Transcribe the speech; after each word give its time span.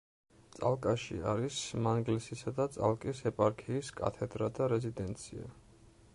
წალკაში 0.53 1.17
არის 1.33 1.57
მანგლისისა 1.87 2.55
და 2.61 2.67
წალკის 2.77 3.23
ეპარქიის 3.33 3.93
კათედრა 4.01 4.53
და 4.59 4.71
რეზიდენცია. 4.77 5.55